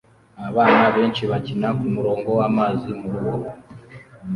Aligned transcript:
Abana 0.49 0.83
benshi 0.95 1.23
bakina 1.31 1.67
kumurongo 1.79 2.29
wamazi 2.39 2.89
murugo 3.01 3.49